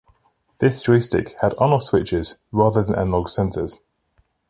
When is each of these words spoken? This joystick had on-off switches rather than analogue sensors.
This 0.57 0.81
joystick 0.81 1.39
had 1.41 1.53
on-off 1.59 1.83
switches 1.83 2.35
rather 2.51 2.81
than 2.83 2.95
analogue 2.95 3.27
sensors. 3.27 3.81